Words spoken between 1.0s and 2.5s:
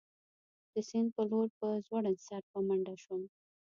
په لور په ځوړند سر